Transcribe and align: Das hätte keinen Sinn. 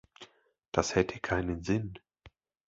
Das 0.71 0.95
hätte 0.95 1.19
keinen 1.19 1.61
Sinn. 1.61 1.99